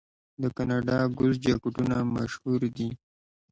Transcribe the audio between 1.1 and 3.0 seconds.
ګوز جاکټونه مشهور دي.